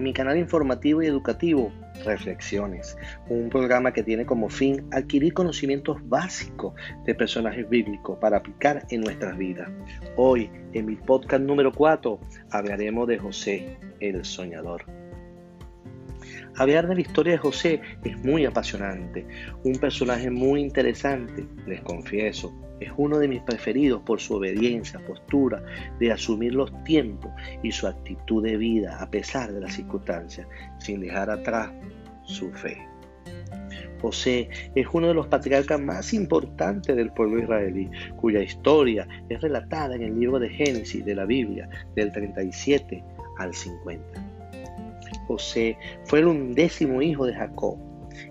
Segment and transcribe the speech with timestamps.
[0.00, 1.70] Mi canal informativo y educativo
[2.04, 2.96] Reflexiones,
[3.28, 6.72] un programa que tiene como fin adquirir conocimientos básicos
[7.04, 9.68] de personajes bíblicos para aplicar en nuestras vidas.
[10.16, 12.18] Hoy, en mi podcast número 4,
[12.50, 14.99] hablaremos de José, el soñador.
[16.60, 19.26] Hablar de la historia de José es muy apasionante,
[19.64, 25.64] un personaje muy interesante, les confieso, es uno de mis preferidos por su obediencia, postura
[25.98, 30.46] de asumir los tiempos y su actitud de vida a pesar de las circunstancias,
[30.76, 31.70] sin dejar atrás
[32.24, 32.76] su fe.
[34.02, 39.94] José es uno de los patriarcas más importantes del pueblo israelí, cuya historia es relatada
[39.94, 43.02] en el libro de Génesis de la Biblia, del 37
[43.38, 44.39] al 50.
[45.30, 47.78] José fue el undécimo hijo de Jacob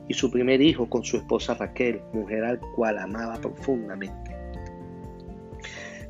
[0.10, 4.36] y su primer hijo con su esposa Raquel, mujer al cual amaba profundamente.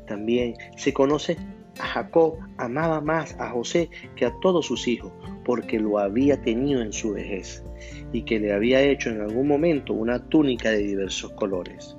[0.08, 1.36] También se conoce
[1.78, 5.12] a Jacob amaba más a José que a todos sus hijos,
[5.44, 7.64] porque lo había tenido en su vejez,
[8.12, 11.96] y que le había hecho en algún momento una túnica de diversos colores.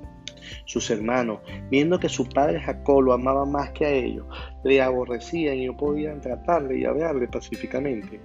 [0.66, 1.40] Sus hermanos,
[1.70, 4.26] viendo que su padre Jacob lo amaba más que a ellos,
[4.64, 8.20] le aborrecían y no podían tratarle y hablarle pacíficamente.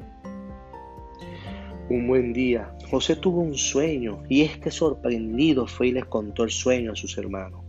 [1.90, 6.50] Un buen día, José tuvo un sueño y este sorprendido fue y les contó el
[6.50, 7.62] sueño a sus hermanos.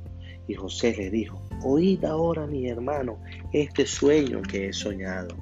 [0.48, 3.20] Y José le dijo, oíd ahora mi hermano
[3.52, 5.36] este sueño que he soñado.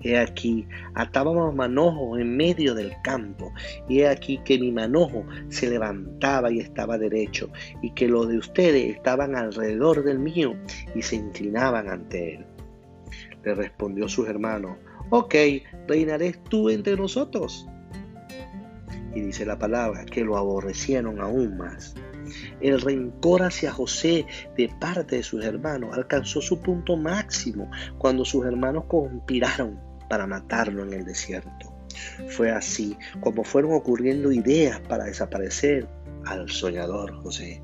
[0.00, 3.52] He aquí, atábamos manojo en medio del campo,
[3.86, 7.50] y he aquí que mi manojo se levantaba y estaba derecho,
[7.82, 10.54] y que los de ustedes estaban alrededor del mío
[10.94, 12.46] y se inclinaban ante él.
[13.44, 14.78] Le respondió su hermano,
[15.10, 15.34] ok,
[15.86, 17.66] reinaré tú entre nosotros.
[19.14, 21.94] Y dice la palabra que lo aborrecieron aún más.
[22.60, 24.26] El rencor hacia José
[24.56, 29.78] de parte de sus hermanos alcanzó su punto máximo cuando sus hermanos conspiraron
[30.08, 31.74] para matarlo en el desierto.
[32.28, 35.88] Fue así como fueron ocurriendo ideas para desaparecer
[36.24, 37.62] al soñador José.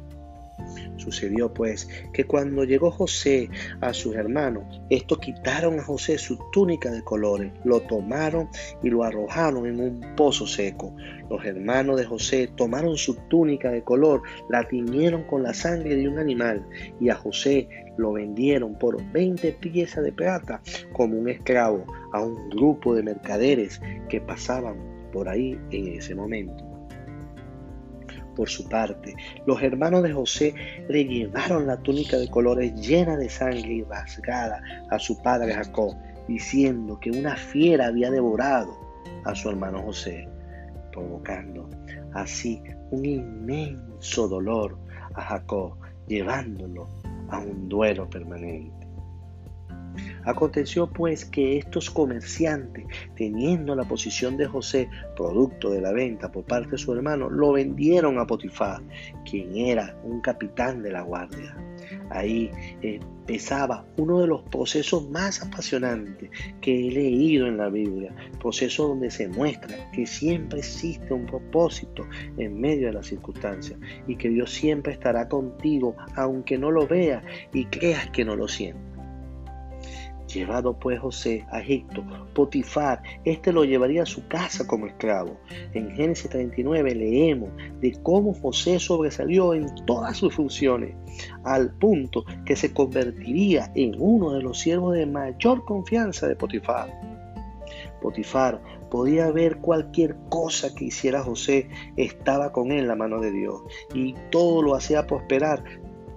[0.97, 3.49] Sucedió pues que cuando llegó José
[3.81, 8.49] a sus hermanos, estos quitaron a José su túnica de colores, lo tomaron
[8.83, 10.95] y lo arrojaron en un pozo seco.
[11.31, 16.09] Los hermanos de José tomaron su túnica de color, la tiñeron con la sangre de
[16.09, 16.67] un animal
[17.01, 20.61] y a José lo vendieron por 20 piezas de plata
[20.93, 24.77] como un esclavo a un grupo de mercaderes que pasaban
[25.13, 26.68] por ahí en ese momento
[28.38, 29.16] por su parte.
[29.47, 30.54] Los hermanos de José
[30.88, 35.97] le llevaron la túnica de colores llena de sangre y rasgada a su padre Jacob,
[36.28, 38.78] diciendo que una fiera había devorado
[39.25, 40.28] a su hermano José,
[40.93, 41.69] provocando
[42.15, 42.62] así
[42.93, 44.78] un inmenso dolor
[45.15, 45.75] a Jacob,
[46.06, 46.87] llevándolo
[47.31, 48.88] a un duelo permanente.
[50.25, 52.84] Aconteció pues que estos comerciantes,
[53.16, 57.53] teniendo la posición de José, producto de la venta por parte de su hermano, lo
[57.53, 58.82] vendieron a Potifar,
[59.28, 61.56] quien era un capitán de la guardia.
[62.10, 62.50] Ahí
[62.82, 66.30] empezaba uno de los procesos más apasionantes
[66.60, 72.06] que he leído en la Biblia, proceso donde se muestra que siempre existe un propósito
[72.38, 77.22] en medio de las circunstancias y que Dios siempre estará contigo aunque no lo veas
[77.53, 78.97] y creas que no lo sientes.
[80.33, 85.39] Llevado pues José a Egipto, Potifar, este lo llevaría a su casa como esclavo.
[85.72, 87.50] En Génesis 39 leemos
[87.81, 90.94] de cómo José sobresalió en todas sus funciones,
[91.44, 96.93] al punto que se convertiría en uno de los siervos de mayor confianza de Potifar.
[98.03, 98.60] Potifar
[98.91, 103.62] podía ver cualquier cosa que hiciera José, estaba con él la mano de Dios
[103.95, 105.65] y todo lo hacía prosperar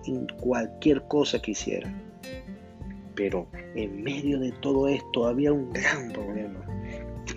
[0.05, 1.93] en cualquier cosa que hiciera.
[3.15, 6.65] Pero en medio de todo esto había un gran problema.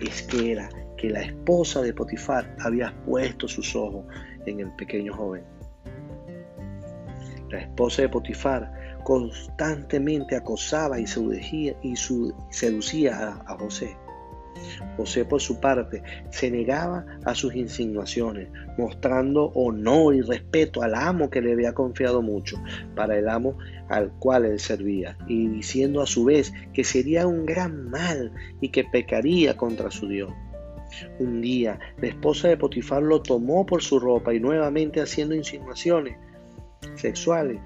[0.01, 4.05] Es que era que la esposa de Potifar había puesto sus ojos
[4.45, 5.43] en el pequeño joven.
[7.49, 11.95] La esposa de Potifar constantemente acosaba y seducía, y
[12.49, 13.95] seducía a José.
[14.97, 18.47] José, por su parte, se negaba a sus insinuaciones,
[18.77, 22.57] mostrando honor y respeto al amo que le había confiado mucho,
[22.95, 23.57] para el amo
[23.89, 28.31] al cual él servía, y diciendo a su vez que sería un gran mal
[28.61, 30.31] y que pecaría contra su Dios.
[31.19, 36.17] Un día, la esposa de Potifar lo tomó por su ropa y nuevamente haciendo insinuaciones
[36.95, 37.59] sexuales,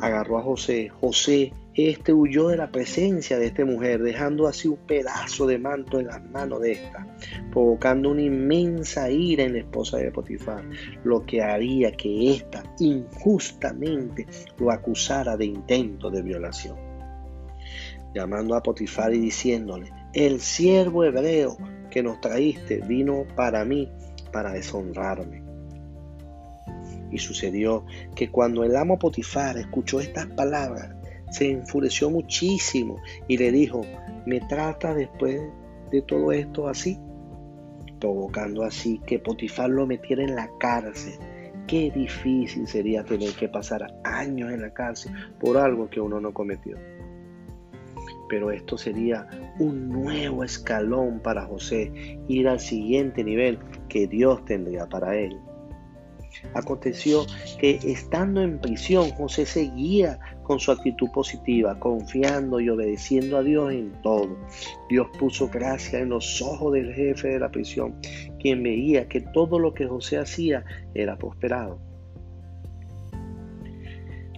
[0.00, 0.88] agarró a José.
[0.88, 6.00] José este huyó de la presencia de esta mujer, dejando así un pedazo de manto
[6.00, 7.06] en las manos de esta,
[7.52, 10.64] provocando una inmensa ira en la esposa de Potifar,
[11.04, 14.26] lo que haría que ésta injustamente
[14.58, 16.76] lo acusara de intento de violación.
[18.12, 21.56] llamando a Potifar y diciéndole, el siervo hebreo
[21.90, 23.88] que nos traíste vino para mí
[24.32, 25.49] para deshonrarme.
[27.10, 27.84] Y sucedió
[28.14, 30.94] que cuando el amo Potifar escuchó estas palabras,
[31.30, 33.82] se enfureció muchísimo y le dijo,
[34.26, 35.40] ¿me trata después
[35.90, 36.98] de todo esto así?
[38.00, 41.14] Provocando así que Potifar lo metiera en la cárcel.
[41.66, 46.32] Qué difícil sería tener que pasar años en la cárcel por algo que uno no
[46.34, 46.76] cometió.
[48.28, 49.28] Pero esto sería
[49.58, 53.58] un nuevo escalón para José, ir al siguiente nivel
[53.88, 55.38] que Dios tendría para él.
[56.54, 57.26] Aconteció
[57.58, 63.72] que estando en prisión, José seguía con su actitud positiva, confiando y obedeciendo a Dios
[63.72, 64.36] en todo.
[64.88, 67.94] Dios puso gracia en los ojos del jefe de la prisión,
[68.40, 71.78] quien veía que todo lo que José hacía era prosperado.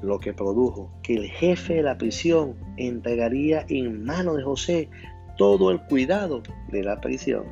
[0.03, 4.89] Lo que produjo que el jefe de la prisión entregaría en manos de José
[5.39, 7.45] todo el cuidado de la prisión.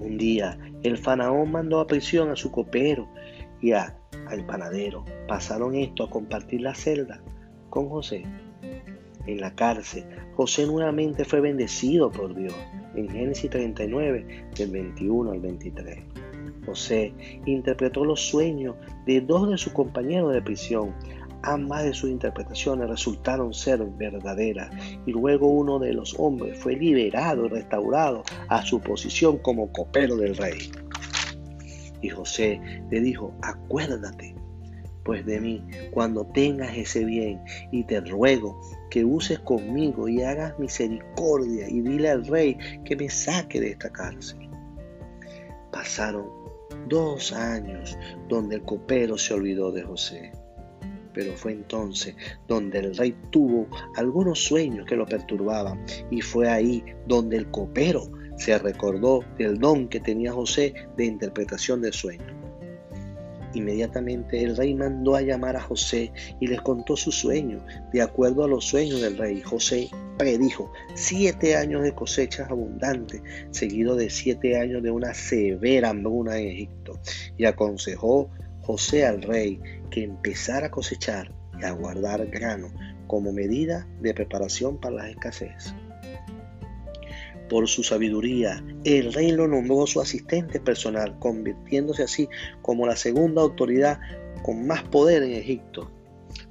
[0.00, 3.08] Un día el faraón mandó a prisión a su copero
[3.60, 3.96] y a,
[4.26, 5.04] al panadero.
[5.28, 7.22] Pasaron esto a compartir la celda
[7.70, 8.24] con José.
[9.26, 12.54] En la cárcel, José nuevamente fue bendecido por Dios.
[12.96, 15.98] En Génesis 39, del 21 al 23.
[16.66, 17.12] José
[17.44, 18.76] interpretó los sueños
[19.06, 20.94] de dos de sus compañeros de prisión,
[21.42, 24.70] Ambas de sus interpretaciones resultaron ser verdaderas
[25.06, 30.16] y luego uno de los hombres fue liberado y restaurado a su posición como copero
[30.16, 30.70] del rey.
[32.00, 32.60] Y José
[32.90, 34.36] le dijo, acuérdate
[35.04, 37.42] pues de mí cuando tengas ese bien
[37.72, 38.60] y te ruego
[38.90, 43.90] que uses conmigo y hagas misericordia y dile al rey que me saque de esta
[43.90, 44.48] cárcel.
[45.72, 46.26] Pasaron
[46.88, 47.98] dos años
[48.28, 50.32] donde el copero se olvidó de José
[51.14, 52.14] pero fue entonces
[52.48, 53.66] donde el rey tuvo
[53.96, 59.88] algunos sueños que lo perturbaban y fue ahí donde el copero se recordó del don
[59.88, 62.42] que tenía José de interpretación del sueño.
[63.54, 66.10] Inmediatamente el rey mandó a llamar a José
[66.40, 67.64] y les contó su sueño.
[67.92, 73.96] De acuerdo a los sueños del rey, José predijo siete años de cosechas abundantes, seguido
[73.96, 76.98] de siete años de una severa hambruna en Egipto,
[77.36, 78.30] y aconsejó
[78.62, 79.60] José al rey
[79.90, 82.68] que empezara a cosechar y a guardar grano
[83.06, 85.74] como medida de preparación para las escasez.
[87.48, 92.28] Por su sabiduría, el rey lo nombró su asistente personal, convirtiéndose así
[92.62, 94.00] como la segunda autoridad
[94.42, 95.90] con más poder en Egipto.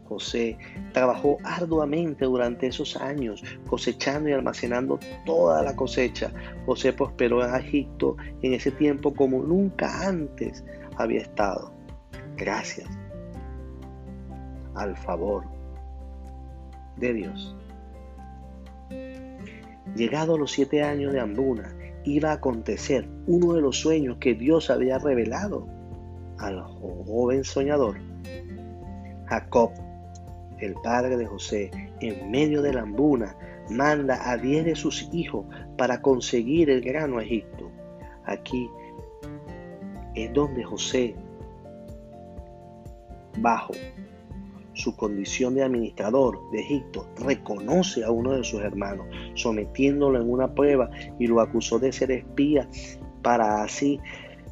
[0.03, 0.57] José
[0.93, 6.31] trabajó arduamente durante esos años, cosechando y almacenando toda la cosecha.
[6.65, 10.63] José prosperó en Egipto en ese tiempo como nunca antes
[10.97, 11.80] había estado
[12.41, 12.89] gracias
[14.73, 15.45] al favor
[16.97, 17.55] de Dios.
[19.95, 24.33] Llegado a los siete años de Ambuna, iba a acontecer uno de los sueños que
[24.33, 25.67] Dios había revelado
[26.39, 27.99] al joven soñador.
[29.27, 29.71] Jacob,
[30.59, 33.35] el padre de José, en medio de la hambuna,
[33.69, 35.45] manda a diez de sus hijos
[35.77, 37.69] para conseguir el grano a Egipto.
[38.25, 38.67] Aquí
[40.15, 41.15] es donde José
[43.37, 43.73] bajo
[44.73, 50.53] su condición de administrador de Egipto, reconoce a uno de sus hermanos, sometiéndolo en una
[50.53, 52.67] prueba y lo acusó de ser espía
[53.21, 53.99] para así,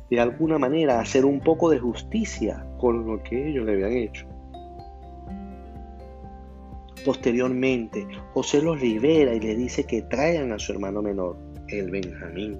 [0.10, 4.26] de alguna manera, hacer un poco de justicia con lo que ellos le habían hecho.
[7.06, 12.60] Posteriormente, José los libera y le dice que traigan a su hermano menor, el Benjamín.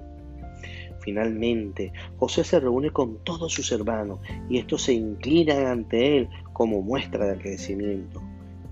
[1.00, 6.82] Finalmente, José se reúne con todos sus hermanos y estos se inclinan ante él como
[6.82, 8.22] muestra de agradecimiento,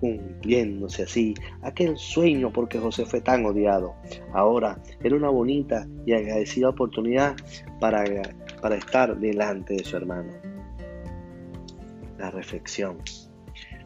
[0.00, 3.94] cumpliéndose así aquel sueño porque José fue tan odiado.
[4.32, 7.36] Ahora era una bonita y agradecida oportunidad
[7.80, 8.04] para,
[8.60, 10.32] para estar delante de su hermano.
[12.18, 12.98] La reflexión.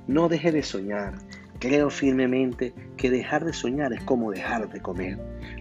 [0.08, 1.14] No deje de soñar,
[1.62, 5.16] Creo firmemente que dejar de soñar es como dejar de comer.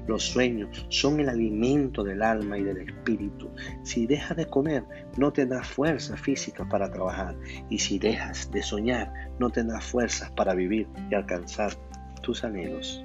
[0.08, 3.50] Los sueños son el alimento del alma y del espíritu.
[3.84, 4.84] Si dejas de comer,
[5.18, 7.36] no tendrás fuerza física para trabajar.
[7.70, 11.74] Y si dejas de soñar, no tendrás fuerzas para vivir y alcanzar
[12.22, 13.04] tus anhelos.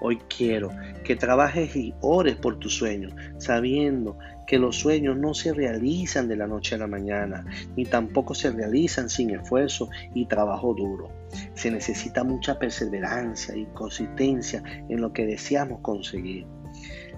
[0.00, 0.70] Hoy quiero
[1.04, 4.16] que trabajes y ores por tus sueños, sabiendo
[4.46, 7.44] que los sueños no se realizan de la noche a la mañana,
[7.76, 11.10] ni tampoco se realizan sin esfuerzo y trabajo duro.
[11.58, 16.46] Se necesita mucha perseverancia y consistencia en lo que deseamos conseguir.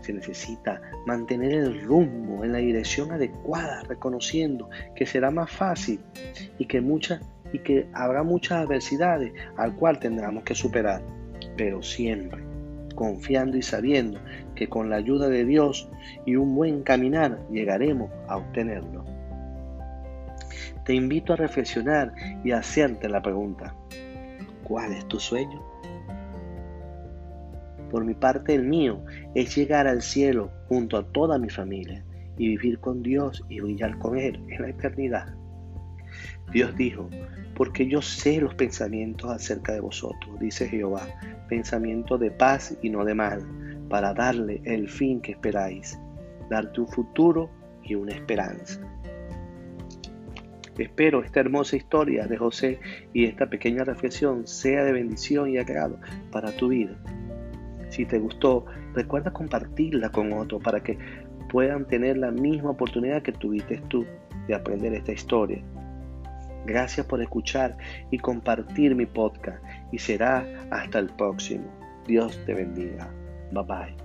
[0.01, 6.01] Se necesita mantener el rumbo en la dirección adecuada, reconociendo que será más fácil
[6.59, 11.03] y que, habrá muchas adversidades al cual tendremos que superar
[11.59, 12.43] pero siempre
[12.95, 14.19] confiando y sabiendo
[14.55, 15.87] que con la ayuda de Dios
[16.25, 19.05] y un buen caminar llegaremos a obtenerlo.
[20.87, 23.75] Te invito a reflexionar y a hacerte la pregunta,
[24.71, 25.61] ¿cuál es tu sueño?
[27.91, 32.05] Por mi parte, el mío es llegar al cielo junto a toda mi familia
[32.39, 35.35] y vivir con Dios y brillar con Él en la eternidad.
[36.53, 37.11] Dios dijo,
[37.57, 41.03] porque yo sé los pensamientos acerca de vosotros, dice Jehová,
[41.49, 43.45] pensamientos de paz y no de mal,
[43.89, 45.99] para darle el fin que esperáis,
[46.49, 47.51] darte un futuro
[47.83, 48.81] y una esperanza.
[50.81, 52.81] Espero esta hermosa historia de José
[53.13, 55.99] y esta pequeña reflexión sea de bendición y agrado
[56.33, 56.97] para tu vida.
[57.91, 60.97] Si te gustó, recuerda compartirla con otros para que
[61.51, 64.07] puedan tener la misma oportunidad que tuviste tú
[64.47, 65.63] de aprender esta historia.
[66.65, 67.77] Gracias por escuchar
[68.11, 71.65] y compartir mi podcast y será hasta el próximo.
[72.07, 73.13] Dios te bendiga.
[73.53, 73.97] Bye bye.